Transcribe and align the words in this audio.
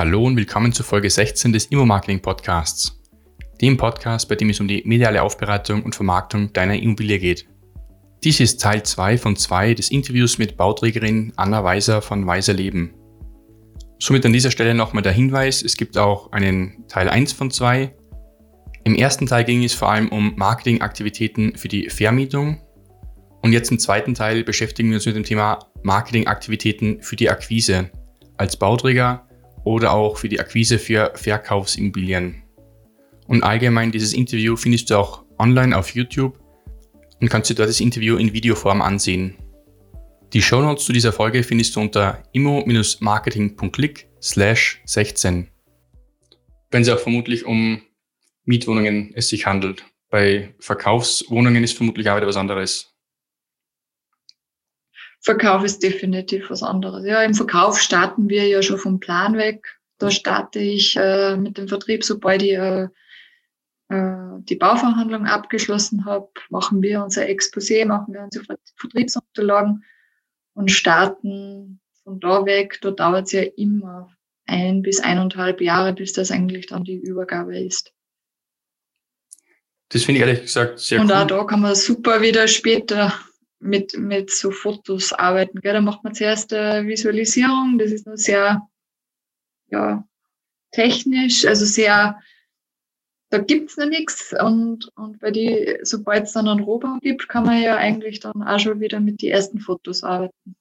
Hallo 0.00 0.24
und 0.24 0.34
willkommen 0.34 0.72
zur 0.72 0.86
Folge 0.86 1.10
16 1.10 1.52
des 1.52 1.66
Immo-Marketing 1.66 2.22
Podcasts. 2.22 2.98
Dem 3.60 3.76
Podcast, 3.76 4.30
bei 4.30 4.34
dem 4.34 4.48
es 4.48 4.58
um 4.58 4.66
die 4.66 4.82
mediale 4.86 5.20
Aufbereitung 5.20 5.82
und 5.82 5.94
Vermarktung 5.94 6.54
deiner 6.54 6.80
Immobilie 6.80 7.18
geht. 7.18 7.46
Dies 8.24 8.40
ist 8.40 8.62
Teil 8.62 8.82
2 8.82 9.18
von 9.18 9.36
2 9.36 9.74
des 9.74 9.90
Interviews 9.90 10.38
mit 10.38 10.56
Bauträgerin 10.56 11.34
Anna 11.36 11.64
Weiser 11.64 12.00
von 12.00 12.26
Weiser 12.26 12.54
Leben. 12.54 12.94
Somit 13.98 14.24
an 14.24 14.32
dieser 14.32 14.50
Stelle 14.50 14.72
nochmal 14.72 15.02
der 15.02 15.12
Hinweis, 15.12 15.62
es 15.62 15.76
gibt 15.76 15.98
auch 15.98 16.32
einen 16.32 16.86
Teil 16.88 17.10
1 17.10 17.34
von 17.34 17.50
2. 17.50 17.94
Im 18.84 18.94
ersten 18.94 19.26
Teil 19.26 19.44
ging 19.44 19.62
es 19.64 19.74
vor 19.74 19.90
allem 19.90 20.08
um 20.08 20.32
Marketingaktivitäten 20.34 21.58
für 21.58 21.68
die 21.68 21.90
Vermietung. 21.90 22.62
Und 23.42 23.52
jetzt 23.52 23.70
im 23.70 23.78
zweiten 23.78 24.14
Teil 24.14 24.44
beschäftigen 24.44 24.88
wir 24.88 24.94
uns 24.94 25.04
mit 25.04 25.16
dem 25.16 25.24
Thema 25.24 25.58
Marketingaktivitäten 25.82 27.02
für 27.02 27.16
die 27.16 27.28
Akquise 27.28 27.90
als 28.38 28.56
Bauträger 28.56 29.26
oder 29.64 29.92
auch 29.92 30.16
für 30.16 30.28
die 30.28 30.40
Akquise 30.40 30.78
für 30.78 31.12
Verkaufsimmobilien. 31.14 32.42
Und 33.26 33.42
allgemein 33.42 33.92
dieses 33.92 34.12
Interview 34.12 34.56
findest 34.56 34.90
du 34.90 34.98
auch 34.98 35.24
online 35.38 35.76
auf 35.76 35.94
YouTube 35.94 36.38
und 37.20 37.28
kannst 37.28 37.50
dir 37.50 37.54
dort 37.54 37.68
das 37.68 37.80
Interview 37.80 38.16
in 38.16 38.32
Videoform 38.32 38.82
ansehen. 38.82 39.36
Die 40.32 40.42
Shownotes 40.42 40.84
zu 40.84 40.92
dieser 40.92 41.12
Folge 41.12 41.42
findest 41.42 41.74
du 41.74 41.80
unter 41.80 42.22
immo-marketing.click 42.32 44.08
slash 44.22 44.80
16. 44.84 45.48
Wenn 46.70 46.82
es 46.82 46.88
auch 46.88 47.00
vermutlich 47.00 47.46
um 47.46 47.82
Mietwohnungen 48.44 49.12
es 49.14 49.28
sich 49.28 49.46
handelt. 49.46 49.84
Bei 50.08 50.54
Verkaufswohnungen 50.58 51.62
ist 51.62 51.76
vermutlich 51.76 52.08
auch 52.08 52.16
wieder 52.16 52.26
was 52.26 52.36
anderes. 52.36 52.89
Verkauf 55.20 55.64
ist 55.64 55.82
definitiv 55.82 56.50
was 56.50 56.62
anderes. 56.62 57.04
Ja, 57.04 57.22
im 57.22 57.34
Verkauf 57.34 57.78
starten 57.78 58.28
wir 58.28 58.46
ja 58.48 58.62
schon 58.62 58.78
vom 58.78 59.00
Plan 59.00 59.36
weg. 59.36 59.78
Da 59.98 60.10
starte 60.10 60.58
ich 60.58 60.96
äh, 60.96 61.36
mit 61.36 61.58
dem 61.58 61.68
Vertrieb, 61.68 62.04
sobald 62.04 62.42
ich 62.42 62.52
äh, 62.52 62.88
äh 63.88 64.30
die 64.48 64.56
Bauverhandlung 64.56 65.26
abgeschlossen 65.26 66.06
habe, 66.06 66.30
machen 66.48 66.80
wir 66.80 67.04
unser 67.04 67.22
Exposé, 67.26 67.84
machen 67.84 68.14
wir 68.14 68.22
unsere 68.22 68.46
Vertriebsunterlagen 68.76 69.84
und 70.54 70.70
starten 70.70 71.80
von 72.02 72.18
da 72.18 72.46
weg. 72.46 72.78
Da 72.80 72.90
dauert 72.90 73.26
es 73.26 73.32
ja 73.32 73.42
immer 73.42 74.10
ein 74.46 74.80
bis 74.80 75.00
eineinhalb 75.00 75.60
Jahre, 75.60 75.92
bis 75.92 76.14
das 76.14 76.30
eigentlich 76.30 76.66
dann 76.66 76.84
die 76.84 76.96
Übergabe 76.96 77.58
ist. 77.58 77.92
Das 79.90 80.04
finde 80.04 80.20
ich 80.20 80.26
ehrlich 80.26 80.42
gesagt 80.42 80.78
sehr 80.78 81.00
und 81.00 81.10
cool. 81.10 81.12
Und 81.12 81.22
auch 81.22 81.26
da 81.26 81.44
kann 81.44 81.60
man 81.60 81.74
super 81.74 82.22
wieder 82.22 82.48
später 82.48 83.12
mit, 83.60 83.96
mit 83.96 84.30
so 84.30 84.50
Fotos 84.50 85.12
arbeiten. 85.12 85.60
Gell? 85.60 85.74
Da 85.74 85.80
macht 85.80 86.02
man 86.02 86.14
zuerst 86.14 86.52
eine 86.52 86.88
Visualisierung, 86.88 87.78
das 87.78 87.92
ist 87.92 88.06
nur 88.06 88.16
sehr 88.16 88.66
ja, 89.68 90.04
technisch, 90.72 91.46
also 91.46 91.64
sehr, 91.64 92.18
da 93.30 93.38
gibt's 93.38 93.76
noch 93.76 93.86
nichts. 93.86 94.34
Und, 94.42 94.90
und 94.96 95.20
bei 95.20 95.30
die, 95.30 95.78
sobald 95.82 96.24
es 96.24 96.32
dann 96.32 96.48
einen 96.48 96.60
Rohbau 96.60 96.98
gibt, 97.00 97.28
kann 97.28 97.44
man 97.44 97.62
ja 97.62 97.76
eigentlich 97.76 98.20
dann 98.20 98.42
auch 98.42 98.58
schon 98.58 98.80
wieder 98.80 98.98
mit 98.98 99.22
den 99.22 99.30
ersten 99.30 99.60
Fotos 99.60 100.02
arbeiten. 100.02 100.56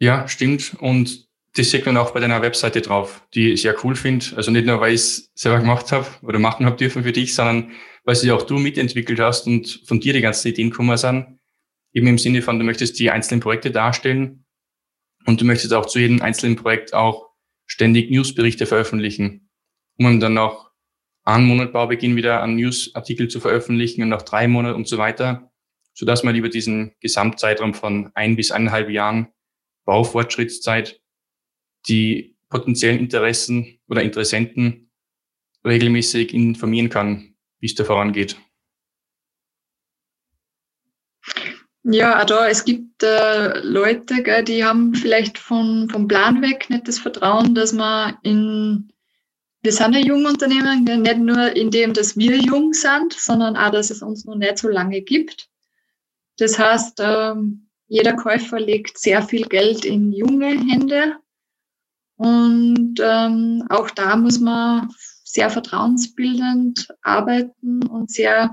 Ja, 0.00 0.28
stimmt. 0.28 0.76
Und 0.80 1.26
das 1.56 1.70
sieht 1.70 1.84
man 1.84 1.96
auch 1.96 2.12
bei 2.12 2.20
deiner 2.20 2.40
Webseite 2.40 2.80
drauf, 2.80 3.26
die 3.34 3.52
ich 3.52 3.62
sehr 3.62 3.74
cool 3.84 3.96
finde. 3.96 4.26
Also 4.36 4.52
nicht 4.52 4.64
nur, 4.64 4.80
weil 4.80 4.94
ich 4.94 5.00
es 5.00 5.30
selber 5.34 5.58
gemacht 5.58 5.90
habe 5.90 6.06
oder 6.22 6.38
machen 6.38 6.66
habe 6.66 6.76
dürfen 6.76 7.02
für 7.02 7.12
dich, 7.12 7.34
sondern 7.34 7.72
weil 8.04 8.14
sie 8.14 8.30
auch 8.30 8.42
du 8.42 8.58
mitentwickelt 8.58 9.18
hast 9.18 9.46
und 9.48 9.82
von 9.84 9.98
dir 9.98 10.12
die 10.12 10.20
ganzen 10.20 10.48
Ideen 10.48 10.70
gekommen 10.70 10.96
sind 10.96 11.37
eben 11.92 12.06
im 12.06 12.18
Sinne 12.18 12.42
von, 12.42 12.58
du 12.58 12.64
möchtest 12.64 12.98
die 12.98 13.10
einzelnen 13.10 13.40
Projekte 13.40 13.70
darstellen 13.70 14.44
und 15.26 15.40
du 15.40 15.44
möchtest 15.44 15.72
auch 15.72 15.86
zu 15.86 15.98
jedem 15.98 16.22
einzelnen 16.22 16.56
Projekt 16.56 16.94
auch 16.94 17.30
ständig 17.66 18.10
Newsberichte 18.10 18.66
veröffentlichen, 18.66 19.50
um 19.98 20.20
dann 20.20 20.34
nach 20.34 20.70
einem 21.24 21.46
Monat 21.46 21.72
Baubeginn 21.72 22.16
wieder 22.16 22.42
einen 22.42 22.56
Newsartikel 22.56 23.28
zu 23.28 23.40
veröffentlichen 23.40 24.02
und 24.02 24.08
nach 24.08 24.22
drei 24.22 24.48
Monaten 24.48 24.76
und 24.76 24.88
so 24.88 24.96
weiter, 24.96 25.52
sodass 25.92 26.24
man 26.24 26.34
über 26.34 26.48
diesen 26.48 26.94
Gesamtzeitraum 27.00 27.74
von 27.74 28.10
ein 28.14 28.36
bis 28.36 28.50
eineinhalb 28.50 28.88
Jahren 28.88 29.28
Baufortschrittszeit 29.84 31.00
die 31.88 32.36
potenziellen 32.48 32.98
Interessen 32.98 33.78
oder 33.88 34.02
Interessenten 34.02 34.90
regelmäßig 35.66 36.32
informieren 36.32 36.88
kann, 36.88 37.34
wie 37.60 37.66
es 37.66 37.74
da 37.74 37.84
vorangeht. 37.84 38.38
Ja, 41.90 42.22
da, 42.26 42.46
es 42.48 42.66
gibt 42.66 43.02
äh, 43.02 43.60
Leute, 43.60 44.22
gell, 44.22 44.44
die 44.44 44.62
haben 44.62 44.94
vielleicht 44.94 45.38
von, 45.38 45.88
vom 45.88 46.06
Plan 46.06 46.42
weg 46.42 46.68
nicht 46.68 46.86
das 46.86 46.98
Vertrauen, 46.98 47.54
dass 47.54 47.72
man 47.72 48.18
in, 48.22 48.92
wir 49.62 49.72
sind 49.72 49.96
ein 49.96 50.04
Jungunternehmen, 50.04 50.84
gell, 50.84 50.98
nicht 50.98 51.16
nur 51.16 51.56
in 51.56 51.70
dem, 51.70 51.94
dass 51.94 52.14
wir 52.14 52.36
jung 52.36 52.74
sind, 52.74 53.14
sondern 53.14 53.56
auch, 53.56 53.70
dass 53.70 53.88
es 53.88 54.02
uns 54.02 54.26
noch 54.26 54.34
nicht 54.34 54.58
so 54.58 54.68
lange 54.68 55.00
gibt. 55.00 55.48
Das 56.36 56.58
heißt, 56.58 56.98
ähm, 57.00 57.70
jeder 57.86 58.16
Käufer 58.16 58.60
legt 58.60 58.98
sehr 58.98 59.22
viel 59.22 59.46
Geld 59.46 59.86
in 59.86 60.12
junge 60.12 60.48
Hände. 60.48 61.16
Und 62.16 63.00
ähm, 63.00 63.64
auch 63.70 63.88
da 63.88 64.14
muss 64.14 64.38
man 64.40 64.90
sehr 65.24 65.48
vertrauensbildend 65.48 66.88
arbeiten 67.00 67.82
und 67.86 68.10
sehr 68.10 68.52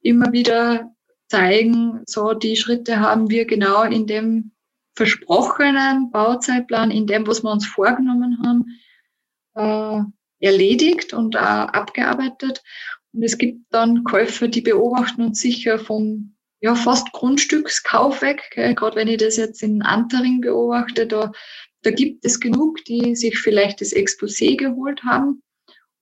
immer 0.00 0.32
wieder 0.32 0.93
zeigen, 1.34 2.02
so 2.06 2.32
die 2.32 2.56
Schritte 2.56 3.00
haben 3.00 3.28
wir 3.28 3.44
genau 3.44 3.82
in 3.82 4.06
dem 4.06 4.52
versprochenen 4.94 6.10
Bauzeitplan, 6.12 6.92
in 6.92 7.06
dem, 7.06 7.26
was 7.26 7.42
wir 7.42 7.50
uns 7.50 7.66
vorgenommen 7.66 8.38
haben, 8.44 8.80
äh, 9.56 10.46
erledigt 10.46 11.12
und 11.12 11.34
äh, 11.34 11.38
abgearbeitet. 11.38 12.62
Und 13.12 13.24
es 13.24 13.36
gibt 13.36 13.66
dann 13.70 14.04
Käufer, 14.04 14.46
die 14.46 14.60
beobachten 14.60 15.22
uns 15.22 15.40
sicher 15.40 15.78
vom 15.78 16.36
ja, 16.60 16.76
fast 16.76 17.10
Grundstückskauf 17.12 18.22
weg. 18.22 18.50
Gerade 18.52 18.96
wenn 18.96 19.08
ich 19.08 19.18
das 19.18 19.36
jetzt 19.36 19.62
in 19.62 19.82
Antering 19.82 20.40
beobachte, 20.40 21.06
da, 21.06 21.32
da 21.82 21.90
gibt 21.90 22.24
es 22.24 22.40
genug, 22.40 22.84
die 22.84 23.16
sich 23.16 23.38
vielleicht 23.38 23.80
das 23.80 23.92
Exposé 23.92 24.56
geholt 24.56 25.02
haben 25.02 25.42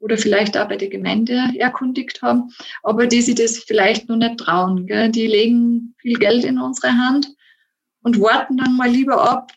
oder 0.02 0.18
vielleicht 0.18 0.58
auch 0.58 0.68
bei 0.68 0.76
der 0.76 0.88
Gemeinde 0.88 1.40
erkundigt 1.56 2.22
haben, 2.22 2.52
aber 2.82 3.06
die 3.06 3.22
sich 3.22 3.36
das 3.36 3.58
vielleicht 3.58 4.08
noch 4.08 4.16
nicht 4.16 4.38
trauen. 4.38 4.86
Gell? 4.86 5.08
Die 5.10 5.28
legen 5.28 5.94
viel 5.98 6.18
Geld 6.18 6.44
in 6.44 6.58
unsere 6.58 6.92
Hand 6.92 7.32
und 8.02 8.20
warten 8.20 8.56
dann 8.56 8.76
mal 8.76 8.90
lieber 8.90 9.22
ab, 9.22 9.52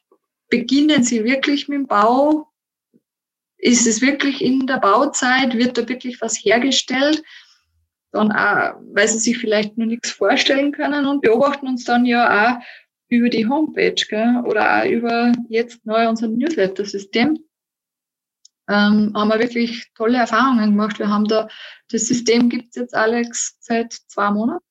beginnen 0.50 1.04
sie 1.04 1.24
wirklich 1.24 1.68
mit 1.68 1.80
dem 1.80 1.88
Bau? 1.88 2.48
Ist 3.58 3.88
es 3.88 4.02
wirklich 4.02 4.44
in 4.44 4.68
der 4.68 4.78
Bauzeit? 4.78 5.58
Wird 5.58 5.80
da 5.80 5.90
wirklich 5.90 6.22
was 6.22 6.38
hergestellt? 6.38 7.24
Dann 8.12 8.32
auch, 8.32 8.80
weil 8.94 9.08
sie 9.08 9.18
sich 9.18 9.40
vielleicht 9.40 9.80
noch 9.80 9.88
nichts 9.88 10.12
vorstellen 10.12 10.72
können 10.72 11.08
und 11.08 11.22
beobachten 11.22 11.68
uns 11.68 11.86
dann 11.86 12.06
ja 12.06 12.54
auch 12.54 12.64
über 13.10 13.30
die 13.30 13.48
Homepage 13.48 13.96
gell? 13.96 14.44
oder 14.46 14.82
auch 14.82 14.86
über 14.86 15.32
jetzt 15.50 15.84
neu 15.88 16.08
unser 16.08 16.28
Newsletter-System 16.28 17.40
ähm, 18.68 19.12
haben 19.16 19.30
wir 19.30 19.40
wirklich 19.40 19.92
tolle 19.96 20.18
Erfahrungen 20.18 20.72
gemacht. 20.72 21.00
Wir 21.00 21.10
haben 21.10 21.26
da, 21.26 21.48
das 21.90 22.08
System 22.08 22.50
gibt 22.50 22.70
es 22.70 22.76
jetzt, 22.76 22.96
Alex, 22.96 23.58
seit 23.60 23.94
zwei 23.94 24.32
Monaten. 24.32 24.64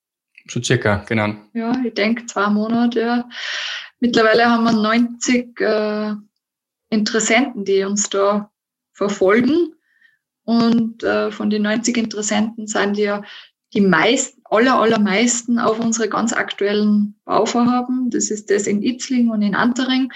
So 0.48 0.62
circa, 0.62 1.04
genau. 1.06 1.34
Ja, 1.54 1.72
ich 1.84 1.94
denke 1.94 2.26
zwei 2.26 2.48
Monate, 2.48 3.00
ja. 3.00 3.28
Mittlerweile 4.00 4.50
haben 4.50 4.64
wir 4.64 4.72
90 4.72 5.60
äh, 5.60 6.14
Interessenten, 6.90 7.64
die 7.64 7.82
uns 7.84 8.10
da 8.10 8.50
verfolgen. 8.92 9.74
Und 10.44 11.02
äh, 11.02 11.30
von 11.30 11.48
den 11.48 11.62
90 11.62 11.96
Interessenten 11.96 12.66
sind 12.66 12.98
ja 12.98 13.22
die 13.72 13.80
meisten, 13.80 14.42
aller, 14.44 14.78
allermeisten 14.78 15.58
auf 15.58 15.80
unsere 15.80 16.08
ganz 16.08 16.32
aktuellen 16.32 17.18
Bauvorhaben. 17.24 18.10
Das 18.10 18.30
ist 18.30 18.50
das 18.50 18.66
in 18.66 18.82
Itzling 18.82 19.30
und 19.30 19.40
in 19.40 19.54
Antering 19.54 20.12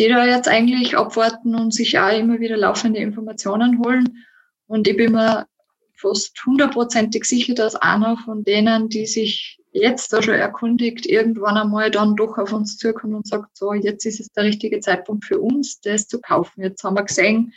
die 0.00 0.08
da 0.08 0.24
jetzt 0.24 0.48
eigentlich 0.48 0.96
abwarten 0.96 1.54
und 1.54 1.74
sich 1.74 1.98
auch 1.98 2.16
immer 2.16 2.40
wieder 2.40 2.56
laufende 2.56 3.00
Informationen 3.00 3.84
holen. 3.84 4.24
Und 4.66 4.88
ich 4.88 4.96
bin 4.96 5.12
mir 5.12 5.46
fast 5.94 6.42
hundertprozentig 6.46 7.26
sicher, 7.26 7.54
dass 7.54 7.76
einer 7.76 8.16
von 8.16 8.42
denen, 8.42 8.88
die 8.88 9.04
sich 9.04 9.60
jetzt 9.72 10.10
da 10.12 10.22
schon 10.22 10.34
erkundigt, 10.34 11.04
irgendwann 11.04 11.58
einmal 11.58 11.90
dann 11.90 12.16
doch 12.16 12.38
auf 12.38 12.50
uns 12.54 12.78
zukommt 12.78 13.14
und 13.14 13.26
sagt, 13.26 13.54
so, 13.54 13.74
jetzt 13.74 14.06
ist 14.06 14.20
es 14.20 14.32
der 14.32 14.44
richtige 14.44 14.80
Zeitpunkt 14.80 15.26
für 15.26 15.38
uns, 15.38 15.82
das 15.82 16.08
zu 16.08 16.18
kaufen. 16.18 16.62
Jetzt 16.62 16.82
haben 16.82 16.96
wir 16.96 17.04
gesehen, 17.04 17.52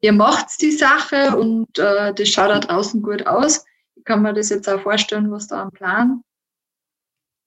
ihr 0.00 0.12
macht 0.12 0.62
die 0.62 0.70
Sache 0.70 1.36
und 1.36 1.78
äh, 1.80 2.14
das 2.14 2.28
schaut 2.28 2.50
da 2.50 2.60
draußen 2.60 3.02
gut 3.02 3.26
aus. 3.26 3.64
Ich 3.96 4.04
kann 4.04 4.22
mir 4.22 4.32
das 4.32 4.50
jetzt 4.50 4.68
auch 4.68 4.80
vorstellen, 4.80 5.32
was 5.32 5.48
da 5.48 5.62
am 5.62 5.72
Plan 5.72 6.22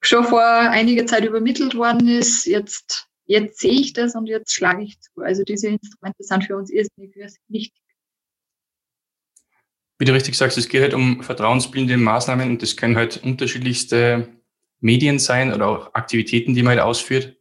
schon 0.01 0.25
vor 0.25 0.43
einiger 0.43 1.05
Zeit 1.05 1.23
übermittelt 1.23 1.75
worden 1.75 2.09
ist. 2.09 2.45
Jetzt 2.45 3.08
jetzt 3.29 3.59
sehe 3.59 3.79
ich 3.79 3.93
das 3.93 4.15
und 4.15 4.25
jetzt 4.25 4.53
schlage 4.53 4.83
ich 4.83 4.99
zu. 4.99 5.21
Also 5.21 5.43
diese 5.43 5.67
Instrumente 5.67 6.23
sind 6.23 6.43
für 6.43 6.57
uns 6.57 6.71
irrsinnig 6.71 7.15
wichtig. 7.47 7.81
Wie 9.99 10.05
du 10.05 10.13
richtig 10.13 10.35
sagst, 10.35 10.57
es 10.57 10.67
geht 10.67 10.81
halt 10.81 10.93
um 10.93 11.21
vertrauensbildende 11.21 11.97
Maßnahmen 11.97 12.49
und 12.49 12.61
das 12.61 12.75
können 12.75 12.95
halt 12.95 13.21
unterschiedlichste 13.23 14.29
Medien 14.79 15.19
sein 15.19 15.53
oder 15.53 15.67
auch 15.67 15.93
Aktivitäten, 15.93 16.55
die 16.55 16.63
man 16.63 16.71
halt 16.71 16.81
ausführt. 16.81 17.37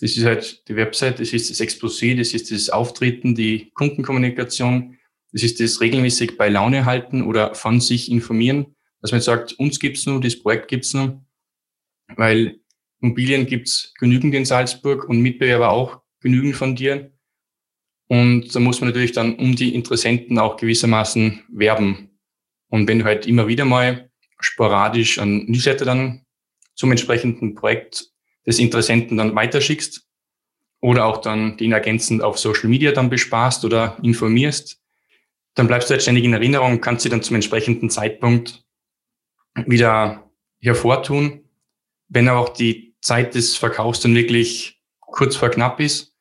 Das 0.00 0.16
ist 0.16 0.24
halt 0.24 0.66
die 0.68 0.76
Website, 0.76 1.20
das 1.20 1.32
ist 1.32 1.50
das 1.50 1.60
Exposé, 1.60 2.16
das 2.16 2.32
ist 2.32 2.50
das 2.50 2.70
Auftreten, 2.70 3.34
die 3.34 3.70
Kundenkommunikation, 3.74 4.98
das 5.30 5.42
ist 5.42 5.60
das 5.60 5.80
regelmäßig 5.80 6.38
bei 6.38 6.48
Laune 6.48 6.86
halten 6.86 7.22
oder 7.22 7.54
von 7.54 7.80
sich 7.80 8.10
informieren, 8.10 8.74
dass 9.00 9.12
man 9.12 9.20
sagt, 9.20 9.52
uns 9.52 9.78
gibt's 9.78 10.06
nur, 10.06 10.20
das 10.20 10.38
Projekt 10.38 10.68
gibt's 10.68 10.94
nur, 10.94 11.22
weil 12.16 12.59
Immobilien 13.00 13.46
gibt's 13.46 13.94
genügend 13.98 14.34
in 14.34 14.44
Salzburg 14.44 15.08
und 15.08 15.20
Mitbewerber 15.20 15.70
auch 15.70 16.00
genügend 16.20 16.56
von 16.56 16.76
dir. 16.76 17.12
Und 18.08 18.54
da 18.54 18.60
muss 18.60 18.80
man 18.80 18.90
natürlich 18.90 19.12
dann 19.12 19.36
um 19.36 19.54
die 19.54 19.74
Interessenten 19.74 20.38
auch 20.38 20.56
gewissermaßen 20.56 21.44
werben. 21.48 22.10
Und 22.68 22.88
wenn 22.88 22.98
du 22.98 23.04
halt 23.04 23.26
immer 23.26 23.46
wieder 23.48 23.64
mal 23.64 24.10
sporadisch 24.40 25.18
ein 25.18 25.44
Newsletter 25.46 25.84
dann 25.84 26.24
zum 26.74 26.90
entsprechenden 26.90 27.54
Projekt 27.54 28.10
des 28.46 28.58
Interessenten 28.58 29.16
dann 29.16 29.34
weiterschickst 29.34 30.06
oder 30.80 31.06
auch 31.06 31.18
dann 31.18 31.56
den 31.56 31.72
ergänzend 31.72 32.22
auf 32.22 32.38
Social 32.38 32.68
Media 32.68 32.92
dann 32.92 33.10
besparst 33.10 33.64
oder 33.64 33.98
informierst, 34.02 34.80
dann 35.54 35.66
bleibst 35.66 35.90
du 35.90 35.92
halt 35.92 36.02
ständig 36.02 36.24
in 36.24 36.32
Erinnerung 36.32 36.72
und 36.72 36.80
kannst 36.80 37.02
sie 37.02 37.10
dann 37.10 37.22
zum 37.22 37.34
entsprechenden 37.34 37.90
Zeitpunkt 37.90 38.64
wieder 39.66 40.30
hervortun. 40.58 41.44
Wenn 42.08 42.28
auch 42.28 42.48
die 42.48 42.89
Zeit 43.00 43.34
des 43.34 43.56
Verkaufs 43.56 44.00
dann 44.00 44.14
wirklich 44.14 44.80
kurz 45.00 45.36
vor 45.36 45.50
knapp 45.50 45.80
ist 45.80 46.14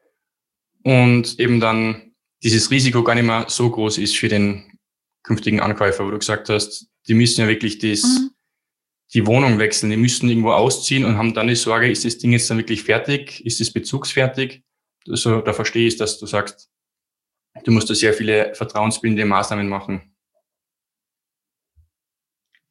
und 0.83 1.39
eben 1.39 1.59
dann 1.59 2.13
dieses 2.43 2.71
Risiko 2.71 3.03
gar 3.03 3.15
nicht 3.15 3.25
mehr 3.25 3.45
so 3.47 3.69
groß 3.69 3.97
ist 3.97 4.15
für 4.15 4.29
den 4.29 4.77
künftigen 5.23 5.59
Ankäufer, 5.59 6.05
wo 6.05 6.11
du 6.11 6.19
gesagt 6.19 6.49
hast, 6.49 6.87
die 7.07 7.13
müssen 7.13 7.41
ja 7.41 7.47
wirklich 7.47 7.79
das, 7.79 8.03
mhm. 8.03 8.31
die 9.13 9.25
Wohnung 9.25 9.59
wechseln, 9.59 9.89
die 9.89 9.97
müssen 9.97 10.29
irgendwo 10.29 10.51
ausziehen 10.51 11.05
und 11.05 11.17
haben 11.17 11.33
dann 11.33 11.47
die 11.47 11.55
Sorge, 11.55 11.91
ist 11.91 12.05
das 12.05 12.17
Ding 12.17 12.31
jetzt 12.31 12.49
dann 12.49 12.57
wirklich 12.57 12.83
fertig? 12.83 13.45
Ist 13.45 13.61
es 13.61 13.71
bezugsfertig? 13.71 14.63
Also 15.07 15.41
da 15.41 15.53
verstehe 15.53 15.87
ich, 15.87 15.97
dass 15.97 16.19
du 16.19 16.25
sagst, 16.25 16.69
du 17.63 17.71
musst 17.71 17.89
da 17.89 17.95
sehr 17.95 18.13
viele 18.13 18.53
vertrauensbildende 18.55 19.25
Maßnahmen 19.25 19.67
machen. 19.67 20.15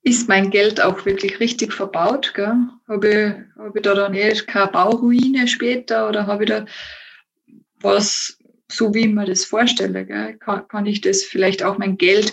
Ist 0.09 0.27
mein 0.27 0.49
Geld 0.49 0.81
auch 0.81 1.05
wirklich 1.05 1.39
richtig 1.39 1.75
verbaut? 1.75 2.33
Gell? 2.33 2.55
Habe, 2.89 3.09
ich, 3.09 3.59
habe 3.59 3.79
ich 3.79 3.83
da 3.83 3.93
dann 3.93 4.15
eh 4.15 4.33
keine 4.33 4.73
Bauruine 4.73 5.47
später 5.47 6.09
oder 6.09 6.27
habe 6.27 6.45
ich 6.45 6.49
da 6.49 6.65
was, 7.81 8.39
so 8.69 8.95
wie 8.95 9.01
ich 9.01 9.13
mir 9.13 9.27
das 9.27 9.45
vorstelle? 9.45 10.07
Gell? 10.07 10.39
Kann, 10.39 10.67
kann 10.67 10.87
ich 10.87 11.03
das 11.03 11.25
vielleicht 11.25 11.63
auch 11.63 11.77
mein 11.77 11.99
Geld 11.99 12.33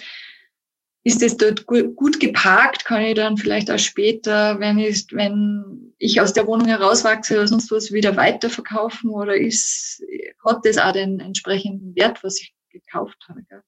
ist 1.04 1.22
es 1.22 1.36
dort 1.36 1.68
gut 1.68 2.20
geparkt, 2.20 2.86
kann 2.86 3.04
ich 3.04 3.14
dann 3.14 3.38
vielleicht 3.38 3.70
auch 3.70 3.78
später, 3.78 4.60
wenn 4.60 4.80
ich, 4.80 5.06
wenn 5.12 5.94
ich 6.00 6.20
aus 6.22 6.32
der 6.32 6.48
Wohnung 6.48 6.68
herauswachse 6.68 7.36
oder 7.36 7.48
sonst 7.48 7.70
was, 7.72 7.92
wieder 7.92 8.16
weiterverkaufen 8.16 9.12
oder 9.12 9.36
ist, 9.36 10.02
hat 10.44 10.62
das 10.64 10.78
auch 10.78 10.94
den 10.94 11.20
entsprechenden 11.20 11.94
Wert, 11.96 12.24
was 12.24 12.42
ich 12.42 12.56
gekauft 12.70 13.18
habe. 13.28 13.44
Gell? 13.44 13.62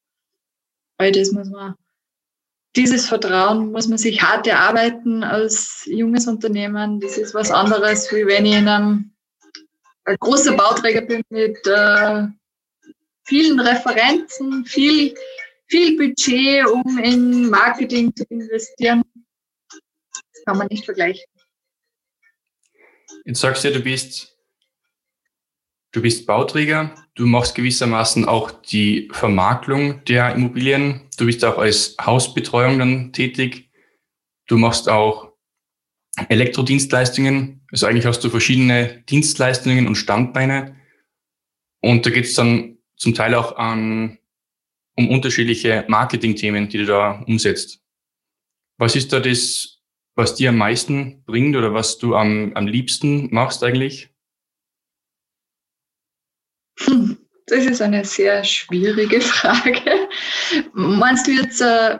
Weil 0.98 1.12
das 1.12 1.31
muss 1.33 1.50
man, 1.50 1.75
dieses 2.77 3.07
Vertrauen 3.07 3.71
muss 3.71 3.88
man 3.88 3.97
sich 3.97 4.21
hart 4.21 4.47
erarbeiten 4.47 5.24
als 5.24 5.83
junges 5.85 6.27
Unternehmen. 6.27 7.00
Das 7.00 7.18
ist 7.18 7.33
was 7.33 7.51
anderes, 7.51 8.12
wie 8.12 8.25
wenn 8.25 8.45
ich 8.45 8.56
in 8.56 8.68
einem 8.68 9.12
ein 10.06 10.15
großer 10.19 10.56
Bauträger 10.56 11.01
bin 11.01 11.21
mit 11.29 11.57
äh, 11.68 12.27
vielen 13.25 13.59
Referenzen, 13.59 14.63
viel 14.65 15.13
viel 15.68 15.97
Budget, 15.97 16.65
um 16.65 16.97
in 17.00 17.50
Marketing 17.50 18.15
zu 18.15 18.24
investieren. 18.29 19.03
Das 19.69 20.44
kann 20.45 20.57
man 20.57 20.68
nicht 20.68 20.85
vergleichen. 20.85 21.25
Jetzt 23.25 23.41
sagst 23.41 23.63
du, 23.65 23.71
du 23.71 23.81
bist, 23.81 24.37
du 25.97 26.03
bist 26.03 26.27
Bauträger, 26.27 26.94
du 27.15 27.25
machst 27.25 27.55
gewissermaßen 27.55 28.25
auch 28.25 28.51
die 28.51 29.09
Vermarktung 29.13 30.03
der 30.05 30.35
Immobilien, 30.35 31.01
du 31.17 31.25
bist 31.25 31.44
auch 31.44 31.57
als 31.57 31.97
Hausbetreuung 31.99 32.77
dann 32.77 33.13
tätig, 33.13 33.71
du 34.45 34.59
machst 34.59 34.88
auch 34.89 35.33
Elektrodienstleistungen, 36.29 37.65
also 37.71 37.88
eigentlich 37.88 38.05
hast 38.05 38.23
du 38.23 38.29
verschiedene 38.29 39.03
Dienstleistungen 39.09 39.88
und 39.88 39.95
Standbeine. 39.95 40.75
Und 41.81 42.05
da 42.05 42.11
geht 42.11 42.25
es 42.25 42.35
dann 42.35 42.77
zum 42.95 43.15
Teil 43.15 43.33
auch 43.33 43.55
an 43.55 44.19
um 44.95 45.09
unterschiedliche 45.09 45.83
Marketingthemen, 45.88 46.69
die 46.69 46.77
du 46.77 46.85
da 46.85 47.23
umsetzt. 47.27 47.81
Was 48.77 48.95
ist 48.95 49.13
da 49.13 49.19
das, 49.19 49.79
was 50.15 50.35
dir 50.35 50.50
am 50.50 50.57
meisten 50.57 51.23
bringt 51.23 51.55
oder 51.55 51.73
was 51.73 51.97
du 51.97 52.15
am, 52.15 52.51
am 52.53 52.67
liebsten 52.67 53.33
machst 53.33 53.63
eigentlich? 53.63 54.11
Das 57.47 57.65
ist 57.65 57.81
eine 57.81 58.03
sehr 58.05 58.44
schwierige 58.44 59.21
Frage. 59.21 60.09
Meinst 60.73 61.27
du 61.27 61.31
jetzt, 61.31 61.61
äh, 61.61 61.97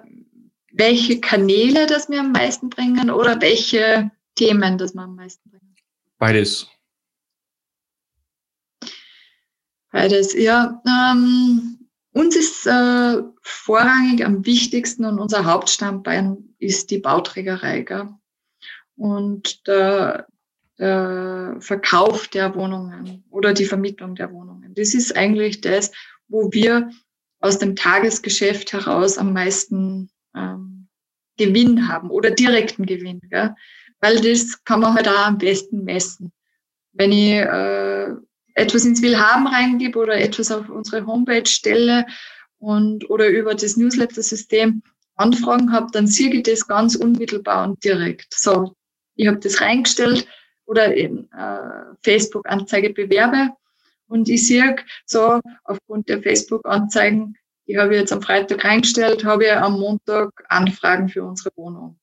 welche 0.73 1.19
Kanäle 1.19 1.88
das 1.88 2.09
mir 2.09 2.19
am 2.19 2.31
meisten 2.31 2.69
bringen 2.69 3.09
oder 3.09 3.41
welche 3.41 4.11
Themen 4.35 4.77
das 4.77 4.94
mir 4.94 5.03
am 5.03 5.15
meisten 5.15 5.49
bringen? 5.49 5.75
Beides. 6.19 6.67
Beides, 9.91 10.33
ja. 10.33 10.81
Ähm, 10.85 11.89
uns 12.11 12.35
ist 12.35 12.67
äh, 12.67 13.21
vorrangig 13.41 14.25
am 14.25 14.45
wichtigsten 14.45 15.05
und 15.05 15.19
unser 15.19 15.45
Hauptstandbein 15.45 16.55
ist 16.59 16.91
die 16.91 17.00
Bauträgerei. 17.00 17.81
Gell? 17.81 18.09
Und 18.95 19.65
der, 19.65 20.27
der 20.77 21.55
Verkauf 21.59 22.27
der 22.27 22.53
Wohnungen 22.53 23.23
oder 23.29 23.53
die 23.53 23.65
Vermietung 23.65 24.15
der 24.15 24.31
Wohnungen. 24.31 24.56
Das 24.77 24.94
ist 24.94 25.15
eigentlich 25.18 25.62
das, 25.62 25.91
wo 26.27 26.51
wir 26.51 26.91
aus 27.39 27.59
dem 27.59 27.75
Tagesgeschäft 27.75 28.74
heraus 28.74 29.18
am 29.18 29.33
meisten 29.33 30.09
ähm, 30.35 30.88
Gewinn 31.38 31.88
haben 31.88 32.09
oder 32.09 32.31
direkten 32.31 32.85
Gewinn. 32.85 33.21
Gell? 33.29 33.56
Weil 34.00 34.21
das 34.21 34.63
kann 34.63 34.81
man 34.81 34.94
halt 34.94 35.07
auch 35.07 35.27
am 35.27 35.38
besten 35.38 35.83
messen. 35.83 36.31
Wenn 36.94 37.12
ich 37.12 37.33
äh, 37.33 38.09
etwas 38.56 38.85
ins 38.85 39.01
Willhaben 39.01 39.47
reingebe 39.47 40.00
oder 40.00 40.15
etwas 40.15 40.51
auf 40.51 40.69
unsere 40.69 41.06
Homepage 41.06 41.45
stelle 41.45 42.06
und 42.59 43.09
oder 43.09 43.29
über 43.29 43.53
das 43.53 43.77
Newsletter-System 43.77 44.81
Anfragen 45.15 45.71
habe, 45.71 45.88
dann 45.91 46.07
sehe 46.07 46.31
ich 46.31 46.44
das 46.44 46.68
ganz 46.68 46.95
unmittelbar 46.95 47.68
und 47.68 47.83
direkt. 47.83 48.33
So, 48.33 48.75
ich 49.15 49.27
habe 49.27 49.39
das 49.39 49.62
reingestellt 49.62 50.27
oder 50.65 50.94
in 50.94 51.31
äh, 51.31 51.95
Facebook-Anzeige 52.03 52.91
bewerbe 52.91 53.51
und 54.07 54.30
ich 54.30 54.48
sehe 54.48 54.75
so 55.06 55.39
aufgrund 55.63 56.09
der 56.09 56.21
Facebook-Anzeigen, 56.21 57.38
die 57.68 57.77
habe 57.77 57.94
ich 57.94 58.01
jetzt 58.01 58.13
am 58.13 58.21
Freitag 58.21 58.63
reingestellt, 58.63 59.25
habe 59.25 59.46
ich 59.46 59.51
am 59.51 59.79
Montag 59.79 60.31
Anfragen 60.50 61.10
für 61.10 61.24
unsere 61.24 61.51
Wohnung. 61.55 62.00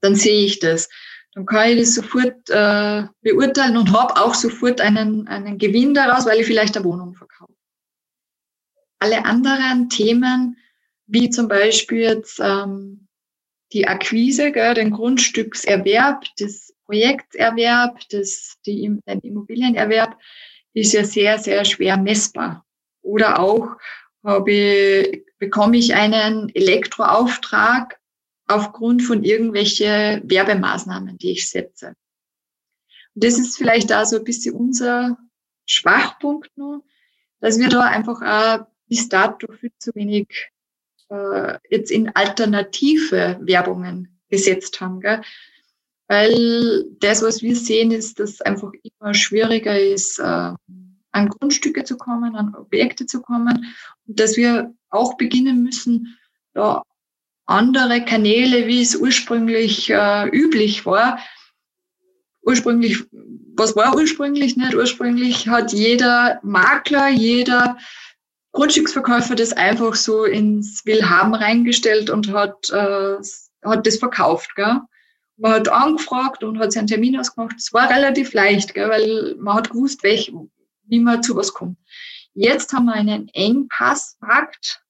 Dann 0.00 0.16
sehe 0.16 0.44
ich 0.44 0.58
das 0.58 0.88
dann 1.34 1.46
kann 1.46 1.70
ich 1.70 1.78
das 1.78 1.94
sofort 1.94 2.50
äh, 2.50 3.04
beurteilen 3.22 3.76
und 3.76 3.92
habe 3.92 4.16
auch 4.20 4.34
sofort 4.34 4.80
einen, 4.80 5.26
einen 5.28 5.58
Gewinn 5.58 5.94
daraus, 5.94 6.26
weil 6.26 6.40
ich 6.40 6.46
vielleicht 6.46 6.76
eine 6.76 6.84
Wohnung 6.84 7.14
verkaufe. 7.14 7.54
Alle 8.98 9.24
anderen 9.24 9.88
Themen, 9.88 10.58
wie 11.06 11.30
zum 11.30 11.48
Beispiel 11.48 12.00
jetzt 12.00 12.38
ähm, 12.38 13.08
die 13.72 13.88
Akquise, 13.88 14.52
gell, 14.52 14.74
den 14.74 14.90
Grundstückserwerb, 14.90 16.26
das 16.38 16.74
Projekterwerb, 16.84 17.98
das, 18.10 18.58
die, 18.66 19.00
den 19.06 19.20
Immobilienerwerb, 19.20 20.18
ist 20.74 20.92
ja 20.92 21.04
sehr, 21.04 21.38
sehr 21.38 21.64
schwer 21.64 21.96
messbar. 21.96 22.64
Oder 23.02 23.40
auch 23.40 23.76
habe, 24.22 25.24
bekomme 25.38 25.76
ich 25.76 25.94
einen 25.94 26.54
Elektroauftrag 26.54 27.98
aufgrund 28.46 29.02
von 29.02 29.24
irgendwelche 29.24 30.22
Werbemaßnahmen, 30.24 31.18
die 31.18 31.32
ich 31.32 31.48
setze. 31.48 31.96
Und 33.14 33.24
das 33.24 33.38
ist 33.38 33.56
vielleicht 33.56 33.90
da 33.90 34.06
so 34.06 34.18
ein 34.18 34.24
bisschen 34.24 34.54
unser 34.54 35.18
Schwachpunkt 35.66 36.56
nur, 36.56 36.84
dass 37.40 37.58
wir 37.58 37.68
da 37.68 37.82
einfach 37.82 38.22
auch 38.22 38.66
bis 38.88 39.08
dato 39.08 39.52
viel 39.52 39.72
zu 39.78 39.94
wenig 39.94 40.50
äh, 41.08 41.58
jetzt 41.70 41.90
in 41.90 42.14
alternative 42.14 43.38
Werbungen 43.40 44.20
gesetzt 44.28 44.80
haben. 44.80 45.00
Gell? 45.00 45.22
Weil 46.12 46.84
das, 47.00 47.22
was 47.22 47.40
wir 47.40 47.56
sehen, 47.56 47.90
ist, 47.90 48.20
dass 48.20 48.42
einfach 48.42 48.70
immer 48.82 49.14
schwieriger 49.14 49.80
ist, 49.80 50.18
äh, 50.18 50.52
an 51.12 51.28
Grundstücke 51.30 51.84
zu 51.84 51.96
kommen, 51.96 52.36
an 52.36 52.54
Objekte 52.54 53.06
zu 53.06 53.22
kommen 53.22 53.74
und 54.06 54.20
dass 54.20 54.36
wir 54.36 54.74
auch 54.90 55.16
beginnen 55.16 55.62
müssen, 55.62 56.18
da 56.52 56.82
andere 57.46 58.04
Kanäle, 58.04 58.66
wie 58.66 58.82
es 58.82 58.94
ursprünglich 58.94 59.88
äh, 59.88 60.28
üblich 60.28 60.84
war. 60.84 61.18
Ursprünglich, 62.42 62.98
was 63.56 63.74
war 63.74 63.96
ursprünglich 63.96 64.58
nicht? 64.58 64.74
Ursprünglich 64.74 65.48
hat 65.48 65.72
jeder 65.72 66.40
Makler, 66.42 67.08
jeder 67.08 67.78
Grundstücksverkäufer 68.52 69.34
das 69.34 69.54
einfach 69.54 69.94
so 69.94 70.24
ins 70.24 70.84
Willhaben 70.84 71.34
reingestellt 71.34 72.10
und 72.10 72.34
hat, 72.34 72.68
äh, 72.68 73.16
hat 73.64 73.86
das 73.86 73.96
verkauft. 73.96 74.54
Gell? 74.56 74.82
Man 75.42 75.54
hat 75.54 75.68
angefragt 75.68 76.44
und 76.44 76.58
hat 76.60 76.70
sich 76.70 76.78
einen 76.78 76.86
Termin 76.86 77.18
ausgemacht. 77.18 77.56
Es 77.58 77.72
war 77.72 77.90
relativ 77.90 78.32
leicht, 78.32 78.74
gell, 78.74 78.88
weil 78.88 79.34
man 79.40 79.56
hat 79.56 79.70
gewusst, 79.70 80.04
welch, 80.04 80.32
wie 80.84 81.00
man 81.00 81.22
zu 81.22 81.34
was 81.34 81.52
kommt. 81.52 81.76
Jetzt 82.32 82.72
haben 82.72 82.86
wir 82.86 82.94
einen 82.94 83.28
Engpassmarkt 83.28 84.82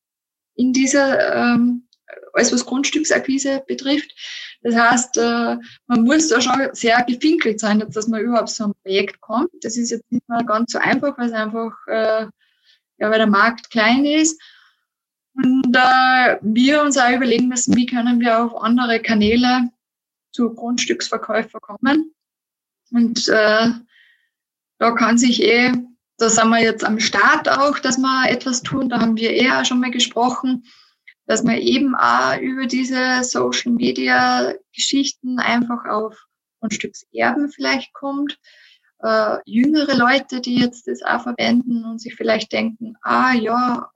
in 0.55 0.75
dieser, 0.75 1.35
ähm, 1.35 1.89
alles 2.35 2.53
was 2.53 2.67
Grundstücksakquise 2.67 3.65
betrifft. 3.67 4.15
Das 4.61 4.77
heißt, 4.77 5.17
äh, 5.17 5.57
man 5.87 6.05
muss 6.05 6.29
da 6.29 6.41
schon 6.43 6.69
sehr 6.73 7.03
gefinkelt 7.05 7.59
sein, 7.59 7.83
dass 7.89 8.09
man 8.09 8.21
überhaupt 8.21 8.51
so 8.51 8.65
ein 8.65 8.75
Projekt 8.83 9.23
kommt. 9.23 9.51
Das 9.63 9.79
ist 9.79 9.91
jetzt 9.91 10.13
nicht 10.13 10.29
mehr 10.29 10.45
ganz 10.45 10.73
so 10.73 10.79
einfach, 10.79 11.17
weil 11.17 11.29
es 11.29 11.33
einfach, 11.33 11.73
äh, 11.87 12.27
ja, 12.99 13.11
weil 13.11 13.19
der 13.19 13.27
Markt 13.27 13.71
klein 13.71 14.05
ist. 14.05 14.39
Und 15.35 15.75
äh, 15.75 16.37
wir 16.43 16.83
uns 16.83 16.99
auch 16.99 17.11
überlegen 17.11 17.49
müssen, 17.49 17.75
wie 17.75 17.87
können 17.87 18.21
wir 18.21 18.45
auf 18.45 18.55
andere 18.63 19.01
Kanäle 19.01 19.71
zu 20.33 20.55
Grundstücksverkäufer 20.55 21.61
kommen. 21.61 22.15
Und 22.91 23.29
äh, 23.29 23.69
da 24.79 24.91
kann 24.93 25.19
sich 25.19 25.43
eh, 25.43 25.73
da 26.19 26.29
sind 26.29 26.51
wir 26.51 26.63
jetzt 26.63 26.85
am 26.85 27.01
Start 27.01 27.49
auch, 27.49 27.79
dass 27.79 27.99
wir 27.99 28.31
etwas 28.31 28.63
tun. 28.63 28.89
Da 28.89 29.01
haben 29.01 29.17
wir 29.17 29.33
eh 29.33 29.51
auch 29.51 29.65
schon 29.65 29.81
mal 29.81 29.91
gesprochen, 29.91 30.65
dass 31.27 31.43
man 31.43 31.57
eben 31.57 31.95
auch 31.95 32.39
über 32.39 32.67
diese 32.67 33.25
Social 33.25 33.73
Media 33.73 34.55
Geschichten 34.75 35.39
einfach 35.39 35.85
auf 35.87 36.27
Grundstückserben 36.61 37.51
vielleicht 37.51 37.93
kommt. 37.93 38.39
Äh, 39.01 39.39
jüngere 39.47 39.97
Leute, 39.97 40.41
die 40.41 40.57
jetzt 40.57 40.87
das 40.87 41.03
auch 41.03 41.23
verwenden 41.23 41.85
und 41.85 42.01
sich 42.01 42.15
vielleicht 42.15 42.53
denken, 42.53 42.97
ah 43.03 43.33
ja, 43.33 43.91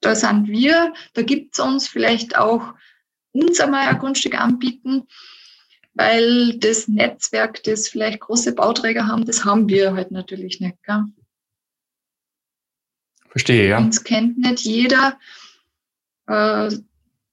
da 0.00 0.16
sind 0.16 0.48
wir, 0.48 0.92
da 1.14 1.22
gibt's 1.22 1.60
uns 1.60 1.86
vielleicht 1.86 2.36
auch 2.36 2.74
uns 3.32 3.60
einmal 3.60 3.88
ein 3.88 3.98
Grundstück 3.98 4.38
anbieten, 4.38 5.06
weil 5.94 6.58
das 6.58 6.88
Netzwerk, 6.88 7.62
das 7.64 7.88
vielleicht 7.88 8.20
große 8.20 8.54
Bauträger 8.54 9.06
haben, 9.06 9.24
das 9.24 9.44
haben 9.44 9.68
wir 9.68 9.94
halt 9.94 10.10
natürlich 10.10 10.60
nicht. 10.60 10.82
Gell? 10.84 11.04
Verstehe, 13.28 13.68
ja. 13.68 13.78
Uns 13.78 14.04
kennt 14.04 14.38
nicht 14.38 14.60
jeder. 14.60 15.18
Äh, 16.26 16.70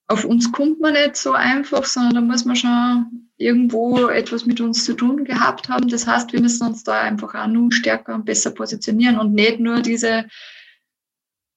auf 0.06 0.24
uns 0.24 0.50
kommt 0.50 0.80
man 0.80 0.94
nicht 0.94 1.16
so 1.16 1.32
einfach, 1.32 1.84
sondern 1.84 2.14
da 2.14 2.20
muss 2.20 2.44
man 2.44 2.56
schon 2.56 3.30
irgendwo 3.36 4.08
etwas 4.08 4.44
mit 4.44 4.60
uns 4.60 4.84
zu 4.84 4.94
tun 4.94 5.24
gehabt 5.24 5.68
haben. 5.68 5.88
Das 5.88 6.06
heißt, 6.06 6.32
wir 6.32 6.40
müssen 6.40 6.66
uns 6.66 6.82
da 6.84 7.00
einfach 7.00 7.34
auch 7.34 7.46
nur 7.46 7.72
stärker 7.72 8.14
und 8.14 8.24
besser 8.24 8.50
positionieren 8.50 9.18
und 9.18 9.32
nicht 9.32 9.60
nur 9.60 9.80
diese 9.80 10.26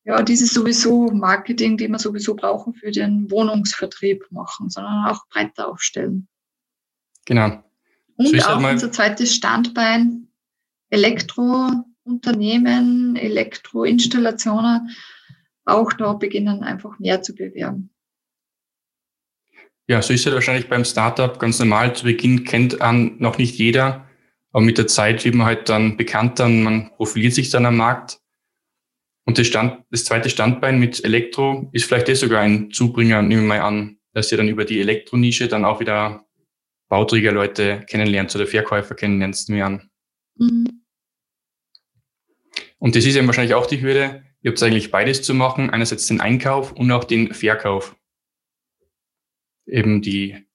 ja, 0.05 0.21
dieses 0.21 0.53
sowieso 0.53 1.09
Marketing, 1.11 1.77
die 1.77 1.87
wir 1.87 1.99
sowieso 1.99 2.35
brauchen 2.35 2.73
für 2.73 2.91
den 2.91 3.31
Wohnungsvertrieb 3.31 4.25
machen, 4.31 4.69
sondern 4.69 5.07
auch 5.07 5.25
breiter 5.29 5.69
aufstellen. 5.69 6.27
Genau. 7.25 7.63
Und 8.17 8.45
auch 8.45 8.61
unser 8.61 8.91
zweites 8.91 9.33
Standbein, 9.33 10.27
Elektrounternehmen, 10.89 13.15
Elektroinstallationen, 13.15 14.89
auch 15.65 15.93
da 15.93 16.11
beginnen 16.13 16.63
einfach 16.63 16.99
mehr 16.99 17.21
zu 17.21 17.33
bewerben. 17.33 17.89
Ja, 19.87 20.01
so 20.01 20.13
ist 20.13 20.25
es 20.25 20.33
wahrscheinlich 20.33 20.69
beim 20.69 20.85
Startup 20.85 21.37
ganz 21.39 21.59
normal. 21.59 21.95
Zu 21.95 22.05
Beginn 22.05 22.43
kennt 22.43 22.81
an 22.81 23.15
noch 23.19 23.37
nicht 23.37 23.57
jeder, 23.57 24.07
aber 24.51 24.63
mit 24.63 24.77
der 24.77 24.87
Zeit 24.87 25.25
wird 25.25 25.35
man 25.35 25.47
halt 25.47 25.69
dann 25.69 25.97
bekannter 25.97 26.45
und 26.45 26.63
man 26.63 26.91
profiliert 26.95 27.33
sich 27.33 27.49
dann 27.49 27.65
am 27.65 27.77
Markt. 27.77 28.19
Und 29.25 29.37
das, 29.37 29.47
Stand, 29.47 29.83
das 29.89 30.03
zweite 30.03 30.29
Standbein 30.29 30.79
mit 30.79 31.03
Elektro 31.03 31.69
ist 31.71 31.85
vielleicht 31.85 32.09
eh 32.09 32.13
sogar 32.13 32.41
ein 32.41 32.71
Zubringer, 32.71 33.21
nehmen 33.21 33.43
wir 33.43 33.47
mal 33.47 33.61
an, 33.61 33.97
dass 34.13 34.31
ihr 34.31 34.37
dann 34.37 34.49
über 34.49 34.65
die 34.65 34.81
Elektronische 34.81 35.47
dann 35.47 35.65
auch 35.65 35.79
wieder 35.79 36.25
Bauträgerleute 36.89 37.85
kennenlernt 37.87 38.35
oder 38.35 38.45
Verkäufer 38.45 38.95
kennenlernst, 38.95 39.49
mir 39.49 39.65
an. 39.65 39.89
Mhm. 40.35 40.83
Und 42.77 42.95
das 42.95 43.05
ist 43.05 43.15
ja 43.15 43.25
wahrscheinlich 43.25 43.55
auch 43.55 43.65
die 43.65 43.81
Hürde. 43.81 44.23
Ihr 44.41 44.51
habt 44.51 44.61
eigentlich 44.61 44.91
beides 44.91 45.21
zu 45.21 45.33
machen. 45.33 45.69
Einerseits 45.69 46.05
den 46.07 46.19
Einkauf 46.19 46.73
und 46.73 46.91
auch 46.91 47.05
den 47.05 47.33
Verkauf. 47.33 47.95
Eben 49.65 50.01
die 50.01 50.45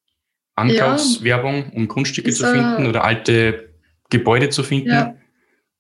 Ankaufswerbung, 0.55 1.73
um 1.73 1.89
Grundstücke 1.89 2.31
zu 2.33 2.45
finden 2.45 2.87
oder 2.87 3.03
alte 3.03 3.73
Gebäude 4.11 4.51
zu 4.51 4.63
finden. 4.63 4.91
Ja. 4.91 5.17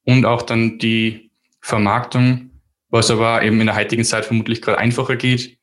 Und 0.04 0.24
auch 0.24 0.40
dann 0.40 0.78
die 0.78 1.30
Vermarktung 1.60 2.47
was 2.88 3.10
aber 3.10 3.42
eben 3.42 3.60
in 3.60 3.66
der 3.66 3.76
heutigen 3.76 4.04
Zeit 4.04 4.24
vermutlich 4.24 4.62
gerade 4.62 4.78
einfacher 4.78 5.16
geht, 5.16 5.58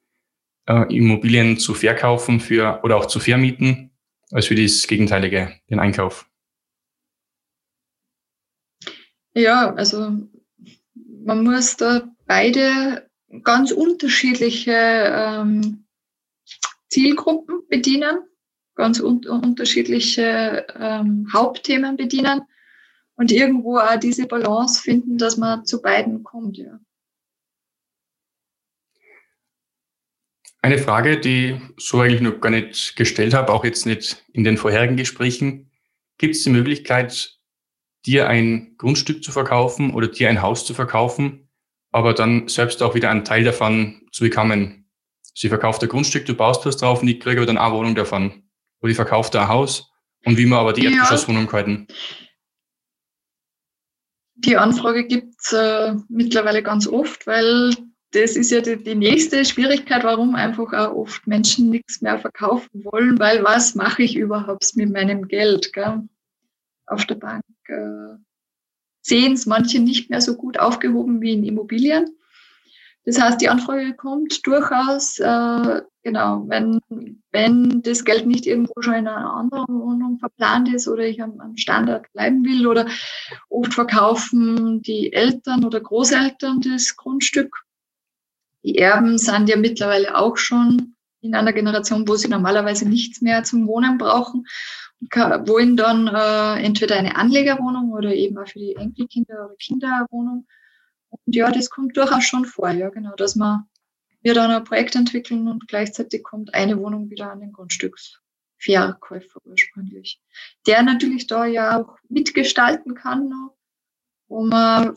äh, 0.68 0.96
Immobilien 0.96 1.58
zu 1.58 1.74
verkaufen 1.74 2.40
für 2.40 2.80
oder 2.84 2.98
auch 2.98 3.06
zu 3.06 3.20
vermieten, 3.20 3.92
als 4.32 4.48
für 4.48 4.56
das 4.56 4.88
Gegenteilige, 4.88 5.60
den 5.70 5.80
Einkauf. 5.80 6.30
Ja, 9.34 9.74
also 9.74 10.14
man 11.26 11.44
muss 11.44 11.76
da 11.76 12.08
beide 12.26 13.10
ganz 13.44 13.72
unterschiedliche 13.72 14.72
ähm, 14.72 15.86
Zielgruppen 16.90 17.68
bedienen, 17.68 18.20
ganz 18.76 19.02
un 19.02 19.26
unterschiedliche 19.26 20.66
ähm, 20.80 21.28
Hauptthemen 21.34 21.98
bedienen 21.98 22.42
und 23.16 23.32
irgendwo 23.32 23.78
auch 23.78 24.00
diese 24.00 24.28
Balance 24.28 24.82
finden, 24.82 25.18
dass 25.18 25.38
man 25.38 25.66
zu 25.66 25.82
beiden 25.82 26.24
kommt, 26.24 26.58
ja. 26.58 26.80
Eine 30.66 30.80
Frage, 30.80 31.20
die 31.20 31.62
so 31.78 32.00
eigentlich 32.00 32.22
noch 32.22 32.42
gar 32.42 32.50
nicht 32.50 32.96
gestellt 32.96 33.36
habe, 33.36 33.54
auch 33.54 33.64
jetzt 33.64 33.86
nicht 33.86 34.26
in 34.34 34.44
den 34.44 34.58
vorherigen 34.58 34.98
Gesprächen. 34.98 35.70
Gibt 36.18 36.34
es 36.34 36.44
die 36.44 36.50
Möglichkeit, 36.50 37.38
dir 38.08 38.28
ein 38.28 38.74
Grundstück 38.80 39.24
zu 39.24 39.32
verkaufen 39.32 39.94
oder 39.94 40.08
dir 40.08 40.28
ein 40.28 40.42
Haus 40.42 40.66
zu 40.66 40.74
verkaufen, 40.74 41.52
aber 41.92 42.16
dann 42.16 42.48
selbst 42.48 42.82
auch 42.82 42.96
wieder 42.96 43.12
einen 43.12 43.24
Teil 43.24 43.44
davon 43.44 44.08
zu 44.12 44.24
bekommen? 44.24 44.90
Sie 45.36 45.50
verkauft 45.50 45.84
ein 45.84 45.90
Grundstück, 45.90 46.26
du 46.26 46.34
baust 46.34 46.66
was 46.66 46.78
drauf 46.78 47.04
und 47.04 47.10
ich 47.10 47.20
kriege 47.20 47.42
aber 47.42 47.46
dann 47.46 47.60
eine 47.60 47.76
Wohnung 47.76 47.94
davon. 47.94 48.50
Oder 48.82 48.90
ich 48.90 48.96
verkaufe 48.96 49.40
ein 49.40 49.48
Haus 49.48 49.92
und 50.26 50.36
wie 50.40 50.48
man 50.48 50.58
aber 50.58 50.74
die 50.74 50.86
Erdgeschosswohnung 50.86 51.54
halten. 51.54 51.86
Die 54.34 54.58
Anfrage 54.58 55.06
gibt's 55.06 55.54
äh, 55.54 55.94
mittlerweile 56.10 56.64
ganz 56.64 56.88
oft, 56.88 57.28
weil 57.28 57.72
das 58.16 58.38
ist 58.38 58.52
ja 58.52 58.62
die, 58.62 58.82
die, 58.82 58.96
nächste 58.96 59.44
Schwierigkeit, 59.44 60.04
warum 60.04 60.36
einfach 60.36 60.72
auch 60.72 60.96
oft 60.96 61.28
Menschen 61.28 61.70
nichts 61.70 62.02
mehr 62.02 62.18
verkaufen 62.18 62.86
wollen, 62.86 63.20
weil 63.20 63.44
was 63.44 63.76
mache 63.76 64.04
ich 64.04 64.16
überhaupt 64.16 64.72
mit 64.76 64.92
meinem 64.92 65.28
Geld? 65.28 65.74
Gell? 65.74 66.08
Auf 66.88 67.06
der 67.06 67.16
Bank 67.16 67.44
äh, 67.68 68.16
sehen 69.02 69.34
es 69.34 69.46
manche 69.46 69.80
nicht 69.80 70.10
mehr 70.10 70.22
so 70.22 70.36
gut 70.36 70.60
aufgehoben 70.60 71.22
wie 71.22 71.34
in 71.34 71.44
Immobilien. 71.44 72.16
Das 73.04 73.22
heißt, 73.22 73.40
die 73.42 73.50
Anfrage 73.50 73.94
kommt 73.94 74.48
durchaus, 74.48 75.20
äh, 75.20 75.82
genau, 76.02 76.46
wenn, 76.48 76.80
wenn 77.32 77.82
das 77.84 78.04
Geld 78.04 78.26
nicht 78.26 78.48
irgendwo 78.48 78.82
schon 78.82 78.96
in 78.96 79.08
einer 79.08 79.32
anderen 79.32 79.80
Wohnung 79.80 80.18
verplant 80.20 80.74
ist 80.74 80.88
oder 80.88 81.04
ich 81.04 81.22
am, 81.22 81.40
am 81.40 81.58
Standard 81.58 82.12
bleiben 82.14 82.44
will 82.46 82.66
oder 82.66 82.88
oft 83.50 83.74
verkaufen 83.74 84.82
die 84.82 85.14
Eltern 85.14 85.66
oder 85.66 85.82
Großeltern 85.82 86.62
das 86.62 86.96
Grundstück 86.96 87.65
die 88.66 88.78
Erben 88.80 89.18
sind 89.20 89.48
ja 89.48 89.58
mittlerweile 89.58 90.18
auch 90.18 90.38
schon 90.38 90.96
in 91.22 91.36
einer 91.36 91.54
Generation, 91.54 92.08
wo 92.08 92.16
sie 92.16 92.28
normalerweise 92.28 92.90
nichts 92.90 93.22
mehr 93.22 93.44
zum 93.44 93.68
Wohnen 93.68 94.00
brauchen 94.00 94.48
und 95.00 95.16
wollen 95.48 95.78
dann 95.78 96.08
äh, 96.08 96.64
entweder 96.64 96.96
eine 96.96 97.16
Anlegerwohnung 97.16 97.92
oder 97.92 98.14
eben 98.14 98.38
auch 98.38 98.48
für 98.48 98.60
die 98.60 98.76
Enkelkinder 98.76 99.46
oder 99.46 99.56
Kinderwohnung. 99.58 100.48
Und 101.10 101.36
ja, 101.36 101.52
das 101.52 101.70
kommt 101.70 101.96
durchaus 101.96 102.24
schon 102.24 102.46
vor, 102.46 102.72
ja, 102.72 102.90
genau, 102.90 103.14
dass 103.16 103.36
man 103.36 103.66
wir 104.22 104.34
dann 104.34 104.50
ein 104.50 104.64
Projekt 104.64 104.96
entwickeln 104.96 105.48
und 105.48 105.68
gleichzeitig 105.68 106.24
kommt 106.24 106.56
eine 106.56 106.80
Wohnung 106.80 107.12
wieder 107.12 107.32
an 107.32 107.42
den 107.42 107.52
Grundstücksverkäufer 107.52 109.42
ursprünglich, 109.46 110.20
der 110.66 110.82
natürlich 110.82 111.28
da 111.28 111.46
ja 111.46 111.80
auch 111.80 112.00
mitgestalten 112.10 112.96
kann 112.96 113.30
noch 113.30 113.55
wo 114.36 114.44
man, 114.44 114.94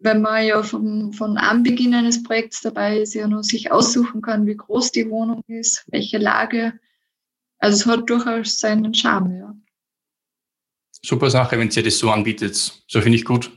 wenn 0.00 0.20
man 0.20 0.44
ja 0.44 0.64
vom, 0.64 1.12
von 1.12 1.38
Anbeginn 1.38 1.94
eines 1.94 2.24
Projekts 2.24 2.60
dabei 2.60 2.98
ist, 2.98 3.14
ja 3.14 3.28
nur 3.28 3.44
sich 3.44 3.70
aussuchen 3.70 4.20
kann, 4.20 4.46
wie 4.46 4.56
groß 4.56 4.90
die 4.90 5.08
Wohnung 5.08 5.44
ist, 5.46 5.84
welche 5.92 6.18
Lage. 6.18 6.72
Also 7.58 7.76
es 7.76 7.86
hat 7.86 8.10
durchaus 8.10 8.58
seinen 8.58 8.92
Charme, 8.92 9.36
ja. 9.38 9.54
Super 11.02 11.30
Sache, 11.30 11.56
wenn 11.56 11.70
ihr 11.70 11.82
das 11.84 11.98
so 11.98 12.10
anbietet. 12.10 12.56
So 12.88 13.00
finde 13.00 13.16
ich 13.16 13.24
gut. 13.24 13.52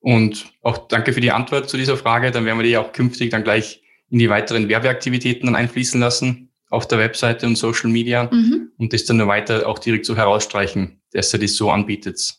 Und 0.00 0.46
auch 0.62 0.88
danke 0.88 1.12
für 1.12 1.20
die 1.20 1.30
Antwort 1.30 1.70
zu 1.70 1.76
dieser 1.76 1.96
Frage. 1.96 2.32
Dann 2.32 2.44
werden 2.44 2.58
wir 2.58 2.66
die 2.66 2.76
auch 2.76 2.92
künftig 2.92 3.30
dann 3.30 3.44
gleich 3.44 3.82
in 4.10 4.18
die 4.18 4.28
weiteren 4.28 4.68
Werbeaktivitäten 4.68 5.46
dann 5.46 5.56
einfließen 5.56 6.00
lassen 6.00 6.50
auf 6.70 6.88
der 6.88 6.98
Webseite 6.98 7.46
und 7.46 7.56
Social 7.56 7.88
Media 7.88 8.28
mhm. 8.32 8.72
und 8.78 8.92
das 8.92 9.04
dann 9.04 9.18
nur 9.18 9.28
weiter 9.28 9.68
auch 9.68 9.78
direkt 9.78 10.06
so 10.06 10.16
herausstreichen, 10.16 11.00
dass 11.12 11.32
ihr 11.32 11.38
das 11.38 11.54
so 11.54 11.70
anbietet. 11.70 12.34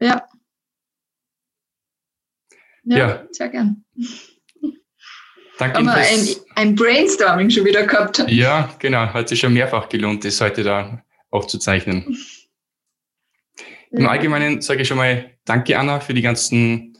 Ja, 0.00 0.28
ja, 2.88 2.98
ja. 2.98 3.26
sehr 3.30 3.48
gern. 3.48 3.84
Danke 5.58 5.78
Haben 5.78 5.86
wir 5.86 5.94
ein, 5.94 6.28
ein, 6.54 6.74
Brainstorming 6.76 7.50
schon 7.50 7.64
wieder 7.64 7.84
gehabt. 7.84 8.24
Ja, 8.28 8.72
genau. 8.78 9.06
Hat 9.06 9.28
sich 9.28 9.40
schon 9.40 9.52
mehrfach 9.52 9.88
gelohnt, 9.88 10.24
das 10.24 10.40
heute 10.40 10.62
da 10.62 11.02
aufzuzeichnen. 11.30 12.16
Im 13.90 14.06
Allgemeinen 14.06 14.60
sage 14.60 14.82
ich 14.82 14.88
schon 14.88 14.98
mal 14.98 15.30
Danke, 15.44 15.78
Anna, 15.78 16.00
für 16.00 16.14
die 16.14 16.22
ganzen 16.22 16.98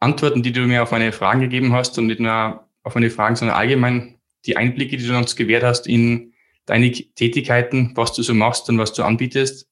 Antworten, 0.00 0.42
die 0.42 0.52
du 0.52 0.62
mir 0.62 0.82
auf 0.82 0.90
meine 0.90 1.12
Fragen 1.12 1.40
gegeben 1.40 1.72
hast 1.72 1.96
und 1.98 2.08
nicht 2.08 2.20
nur 2.20 2.68
auf 2.82 2.94
meine 2.94 3.08
Fragen, 3.08 3.36
sondern 3.36 3.56
allgemein 3.56 4.18
die 4.44 4.56
Einblicke, 4.56 4.96
die 4.96 5.06
du 5.06 5.16
uns 5.16 5.36
gewährt 5.36 5.62
hast 5.62 5.86
in 5.86 6.34
deine 6.66 6.90
Tätigkeiten, 6.90 7.92
was 7.94 8.12
du 8.12 8.22
so 8.22 8.34
machst 8.34 8.68
und 8.68 8.78
was 8.78 8.92
du 8.92 9.02
anbietest 9.02 9.68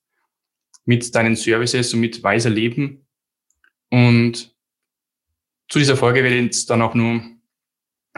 mit 0.85 1.15
deinen 1.15 1.37
Services 1.37 1.93
und 1.93 2.01
mit 2.01 2.23
Weiser 2.23 2.51
Leben. 2.51 3.07
Und 3.91 4.54
zu 5.69 5.79
dieser 5.79 5.97
Folge 5.97 6.23
werde 6.23 6.37
ich 6.37 6.45
jetzt 6.45 6.71
dann 6.71 6.83
auch 6.83 6.95
nur 6.95 7.23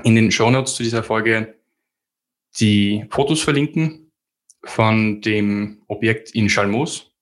in 0.03 0.15
den 0.15 0.31
Show 0.31 0.51
Notes 0.51 0.75
zu 0.75 0.83
dieser 0.83 1.03
Folge 1.03 1.59
die 2.59 3.07
Fotos 3.11 3.43
verlinken 3.43 4.13
von 4.65 5.21
dem 5.21 5.83
Objekt 5.87 6.31
in 6.35 6.49
Schalmoos, 6.49 7.13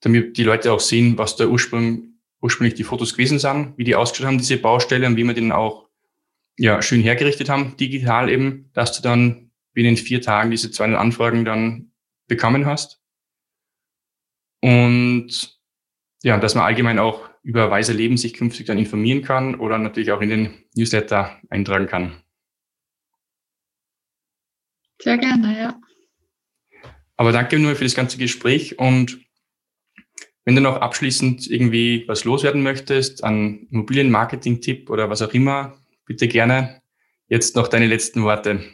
damit 0.00 0.36
die 0.36 0.44
Leute 0.44 0.72
auch 0.72 0.80
sehen, 0.80 1.18
was 1.18 1.36
da 1.36 1.46
Ursprung, 1.46 2.20
ursprünglich 2.40 2.74
die 2.74 2.84
Fotos 2.84 3.12
gewesen 3.12 3.38
sind, 3.38 3.74
wie 3.76 3.84
die 3.84 3.94
ausgeschaut 3.94 4.26
haben, 4.26 4.38
diese 4.38 4.56
Baustelle 4.56 5.06
und 5.06 5.16
wie 5.16 5.24
wir 5.24 5.34
den 5.34 5.52
auch 5.52 5.88
ja, 6.58 6.82
schön 6.82 7.02
hergerichtet 7.02 7.48
haben, 7.48 7.76
digital 7.76 8.28
eben, 8.28 8.70
dass 8.74 8.96
du 8.96 9.02
dann 9.02 9.50
binnen 9.72 9.96
vier 9.96 10.20
Tagen 10.20 10.50
diese 10.50 10.70
200 10.70 11.00
Anfragen 11.00 11.44
dann 11.44 11.92
bekommen 12.26 12.66
hast. 12.66 13.00
Und 14.60 15.60
ja, 16.22 16.36
dass 16.38 16.56
man 16.56 16.64
allgemein 16.64 16.98
auch 16.98 17.27
über 17.42 17.70
Weise 17.70 17.92
Leben 17.92 18.16
sich 18.16 18.34
künftig 18.34 18.66
dann 18.66 18.78
informieren 18.78 19.22
kann 19.22 19.54
oder 19.54 19.78
natürlich 19.78 20.12
auch 20.12 20.20
in 20.20 20.30
den 20.30 20.64
Newsletter 20.74 21.40
eintragen 21.50 21.86
kann. 21.86 22.22
Sehr 25.00 25.18
gerne, 25.18 25.58
ja. 25.58 25.80
Aber 27.16 27.32
danke 27.32 27.58
nur 27.58 27.74
für 27.74 27.84
das 27.84 27.94
ganze 27.94 28.18
Gespräch 28.18 28.78
und 28.78 29.18
wenn 30.44 30.54
du 30.54 30.62
noch 30.62 30.76
abschließend 30.80 31.50
irgendwie 31.50 32.04
was 32.08 32.24
loswerden 32.24 32.62
möchtest, 32.62 33.22
an 33.22 33.66
Immobilienmarketing-Tipp 33.70 34.88
oder 34.88 35.10
was 35.10 35.20
auch 35.20 35.34
immer, 35.34 35.78
bitte 36.06 36.26
gerne 36.26 36.80
jetzt 37.28 37.54
noch 37.54 37.68
deine 37.68 37.86
letzten 37.86 38.22
Worte. 38.22 38.64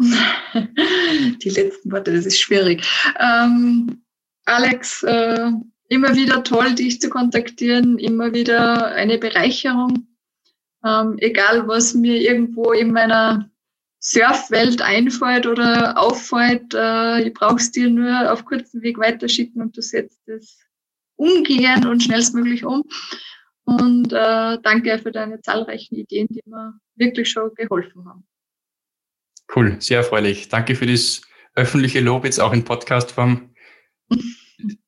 Die 0.00 1.50
letzten 1.50 1.92
Worte, 1.92 2.12
das 2.12 2.26
ist 2.26 2.40
schwierig. 2.40 2.84
Ähm, 3.20 4.02
Alex, 4.46 5.04
äh, 5.04 5.52
immer 5.92 6.16
wieder 6.16 6.42
toll, 6.42 6.74
dich 6.74 7.00
zu 7.00 7.10
kontaktieren, 7.10 7.98
immer 7.98 8.32
wieder 8.32 8.86
eine 8.86 9.18
Bereicherung. 9.18 10.06
Ähm, 10.84 11.16
egal, 11.18 11.68
was 11.68 11.92
mir 11.94 12.20
irgendwo 12.20 12.72
in 12.72 12.92
meiner 12.92 13.50
Surfwelt 14.00 14.80
einfällt 14.80 15.46
oder 15.46 15.98
auffällt, 15.98 16.72
äh, 16.74 17.28
ich 17.28 17.34
brauch's 17.34 17.70
dir 17.70 17.90
nur 17.90 18.32
auf 18.32 18.44
kurzem 18.46 18.82
Weg 18.82 18.98
weiterschicken 18.98 19.60
und 19.60 19.76
du 19.76 19.82
setzt 19.82 20.26
es 20.28 20.58
umgehend 21.16 21.84
und 21.84 22.02
schnellstmöglich 22.02 22.64
um. 22.64 22.84
Und 23.64 24.12
äh, 24.12 24.58
danke 24.62 24.98
für 24.98 25.12
deine 25.12 25.40
zahlreichen 25.42 25.94
Ideen, 25.94 26.26
die 26.30 26.42
mir 26.46 26.72
wirklich 26.96 27.30
schon 27.30 27.54
geholfen 27.54 28.06
haben. 28.06 28.26
Cool, 29.54 29.76
sehr 29.78 29.98
erfreulich. 29.98 30.48
Danke 30.48 30.74
für 30.74 30.86
das 30.86 31.20
öffentliche 31.54 32.00
Lob 32.00 32.24
jetzt 32.24 32.40
auch 32.40 32.54
in 32.54 32.64
Podcastform. 32.64 33.54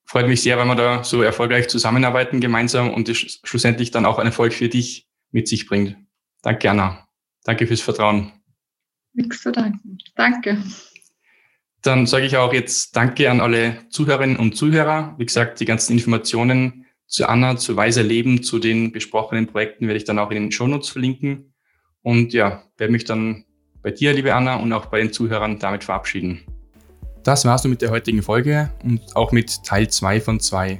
Freut 0.04 0.28
mich 0.28 0.42
sehr, 0.42 0.58
wenn 0.58 0.68
wir 0.68 0.74
da 0.74 1.02
so 1.04 1.22
erfolgreich 1.22 1.68
zusammenarbeiten 1.68 2.40
gemeinsam 2.40 2.92
und 2.92 3.08
das 3.08 3.40
schlussendlich 3.42 3.90
dann 3.90 4.06
auch 4.06 4.18
einen 4.18 4.28
Erfolg 4.28 4.52
für 4.52 4.68
dich 4.68 5.08
mit 5.30 5.48
sich 5.48 5.66
bringt. 5.66 5.96
Danke, 6.42 6.70
Anna. 6.70 7.06
Danke 7.44 7.66
fürs 7.66 7.80
Vertrauen. 7.80 8.32
Nichts 9.14 9.42
zu 9.42 9.52
danken. 9.52 9.98
Danke. 10.14 10.62
Dann 11.82 12.06
sage 12.06 12.26
ich 12.26 12.36
auch 12.36 12.52
jetzt 12.52 12.96
Danke 12.96 13.30
an 13.30 13.40
alle 13.40 13.88
Zuhörerinnen 13.90 14.36
und 14.36 14.56
Zuhörer. 14.56 15.14
Wie 15.18 15.26
gesagt, 15.26 15.60
die 15.60 15.64
ganzen 15.64 15.92
Informationen 15.92 16.86
zu 17.06 17.28
Anna, 17.28 17.56
zu 17.56 17.76
Weiser 17.76 18.02
Leben, 18.02 18.42
zu 18.42 18.58
den 18.58 18.92
besprochenen 18.92 19.46
Projekten 19.46 19.86
werde 19.86 19.98
ich 19.98 20.04
dann 20.04 20.18
auch 20.18 20.30
in 20.30 20.42
den 20.42 20.52
Shownotes 20.52 20.88
verlinken. 20.88 21.54
Und 22.02 22.32
ja, 22.32 22.64
werde 22.76 22.92
mich 22.92 23.04
dann 23.04 23.44
bei 23.82 23.90
dir, 23.90 24.12
liebe 24.14 24.34
Anna, 24.34 24.56
und 24.56 24.72
auch 24.72 24.86
bei 24.86 24.98
den 24.98 25.12
Zuhörern 25.12 25.58
damit 25.58 25.84
verabschieden. 25.84 26.40
Das 27.24 27.46
war's 27.46 27.64
nun 27.64 27.70
mit 27.70 27.80
der 27.80 27.90
heutigen 27.90 28.22
Folge 28.22 28.68
und 28.84 29.00
auch 29.16 29.32
mit 29.32 29.64
Teil 29.64 29.88
2 29.88 30.20
von 30.20 30.40
2. 30.40 30.78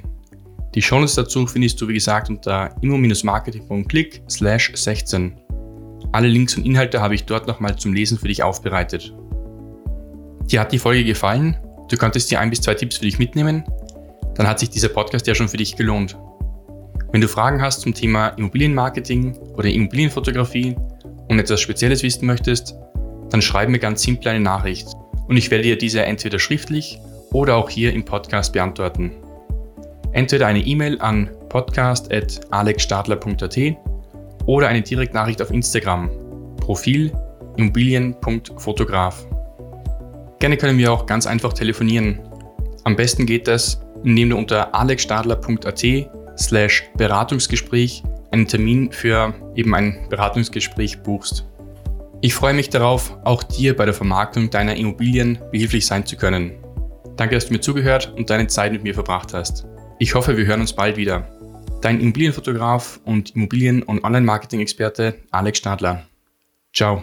Die 0.75 0.83
Shownotes 0.83 1.15
dazu 1.15 1.47
findest 1.47 1.81
du, 1.81 1.89
wie 1.89 1.95
gesagt, 1.95 2.29
unter 2.29 2.71
immo-marketing.click 2.83 4.23
slash 4.29 4.71
16. 4.75 5.41
Alle 6.13 6.29
Links 6.29 6.55
und 6.59 6.67
Inhalte 6.67 7.01
habe 7.01 7.15
ich 7.15 7.25
dort 7.25 7.47
nochmal 7.47 7.77
zum 7.77 7.95
Lesen 7.95 8.19
für 8.19 8.29
dich 8.29 8.43
aufbereitet. 8.43 9.15
Dir 10.43 10.61
hat 10.61 10.73
die 10.73 10.79
Folge 10.79 11.03
gefallen? 11.03 11.57
Du 11.89 11.97
konntest 11.97 12.31
dir 12.31 12.41
ein 12.41 12.51
bis 12.51 12.61
zwei 12.61 12.75
Tipps 12.75 12.99
für 12.99 13.07
dich 13.07 13.19
mitnehmen? 13.19 13.65
Dann 14.35 14.47
hat 14.47 14.59
sich 14.59 14.69
dieser 14.69 14.89
Podcast 14.89 15.27
ja 15.27 15.35
schon 15.35 15.49
für 15.49 15.57
dich 15.57 15.77
gelohnt. 15.77 16.19
Wenn 17.13 17.23
du 17.23 17.29
Fragen 17.29 17.63
hast 17.63 17.81
zum 17.81 17.95
Thema 17.95 18.29
Immobilienmarketing 18.29 19.39
oder 19.55 19.71
Immobilienfotografie 19.71 20.77
und 21.29 21.39
etwas 21.39 21.63
Spezielles 21.63 22.03
wissen 22.03 22.27
möchtest, 22.27 22.75
dann 23.31 23.41
schreib 23.41 23.71
mir 23.71 23.79
ganz 23.79 24.03
simpel 24.03 24.29
eine 24.29 24.41
Nachricht 24.41 24.89
und 25.29 25.37
ich 25.37 25.51
werde 25.51 25.65
dir 25.65 25.77
diese 25.79 26.03
entweder 26.03 26.39
schriftlich 26.39 26.99
oder 27.33 27.57
auch 27.57 27.71
hier 27.71 27.93
im 27.93 28.05
Podcast 28.05 28.53
beantworten. 28.53 29.11
Entweder 30.13 30.47
eine 30.47 30.61
E-Mail 30.61 31.01
an 31.01 31.31
podcast.alexstadler.at 31.49 33.59
oder 34.47 34.69
eine 34.69 34.83
Direktnachricht 34.83 35.43
auf 35.43 35.51
Instagram. 35.51 36.11
Profil 36.57 37.13
immobilien.fotograf. 37.57 39.27
Gerne 40.39 40.57
können 40.57 40.79
wir 40.79 40.93
auch 40.93 41.07
ganz 41.07 41.27
einfach 41.27 41.53
telefonieren. 41.53 42.21
Am 42.85 42.97
besten 42.97 43.27
geht 43.27 43.49
das, 43.49 43.81
indem 44.03 44.31
du 44.31 44.37
unter 44.37 44.75
alexstadler.at 44.75 45.85
slash 46.37 46.85
Beratungsgespräch 46.97 48.03
einen 48.31 48.47
Termin 48.47 48.91
für 48.91 49.35
eben 49.55 49.75
ein 49.75 50.07
Beratungsgespräch 50.11 51.03
buchst. 51.03 51.47
Ich 52.25 52.33
freue 52.33 52.55
mich 52.55 52.71
darauf, 52.71 53.19
auch 53.25 53.43
dir 53.43 53.77
bei 53.77 53.85
der 53.85 53.93
Vermarktung 53.93 54.49
deiner 54.49 54.77
Immobilien 54.77 55.39
behilflich 55.53 55.85
sein 55.85 56.07
zu 56.07 56.17
können. 56.17 56.53
Danke, 57.17 57.35
dass 57.35 57.49
du 57.49 57.53
mir 57.53 57.61
zugehört 57.61 58.15
und 58.17 58.31
deine 58.31 58.47
Zeit 58.47 58.73
mit 58.73 58.83
mir 58.83 58.95
verbracht 58.95 59.35
hast. 59.35 59.67
Ich 59.99 60.15
hoffe, 60.15 60.39
wir 60.39 60.47
hören 60.47 60.63
uns 60.63 60.73
bald 60.73 60.97
wieder 60.97 61.29
dein 61.83 62.01
Immobilienfotograf 62.01 62.99
und 63.05 63.37
Immobilien- 63.37 63.83
und 63.83 64.05
Online-Marketing-Experte 64.05 65.17
Alex 65.33 65.59
Stadler. 65.59 66.07
Ciao. 66.73 67.03